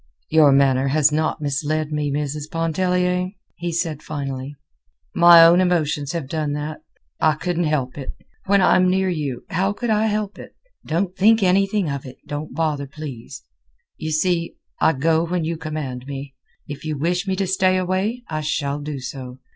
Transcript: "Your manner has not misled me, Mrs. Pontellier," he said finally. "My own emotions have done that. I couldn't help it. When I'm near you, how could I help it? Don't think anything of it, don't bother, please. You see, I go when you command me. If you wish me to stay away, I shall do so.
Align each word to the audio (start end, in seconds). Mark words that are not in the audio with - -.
"Your 0.29 0.51
manner 0.51 0.87
has 0.87 1.11
not 1.11 1.43
misled 1.43 1.91
me, 1.91 2.11
Mrs. 2.11 2.49
Pontellier," 2.49 3.29
he 3.57 3.71
said 3.71 4.01
finally. 4.01 4.55
"My 5.13 5.45
own 5.45 5.61
emotions 5.61 6.11
have 6.13 6.27
done 6.27 6.53
that. 6.53 6.81
I 7.19 7.35
couldn't 7.35 7.65
help 7.65 7.99
it. 7.99 8.09
When 8.47 8.63
I'm 8.63 8.89
near 8.89 9.09
you, 9.09 9.45
how 9.51 9.73
could 9.73 9.91
I 9.91 10.07
help 10.07 10.39
it? 10.39 10.55
Don't 10.83 11.15
think 11.15 11.43
anything 11.43 11.87
of 11.87 12.07
it, 12.07 12.17
don't 12.25 12.55
bother, 12.55 12.87
please. 12.87 13.43
You 13.97 14.11
see, 14.11 14.55
I 14.79 14.93
go 14.93 15.23
when 15.23 15.43
you 15.43 15.55
command 15.55 16.07
me. 16.07 16.33
If 16.67 16.83
you 16.83 16.97
wish 16.97 17.27
me 17.27 17.35
to 17.35 17.45
stay 17.45 17.77
away, 17.77 18.23
I 18.27 18.41
shall 18.41 18.79
do 18.79 18.99
so. 18.99 19.37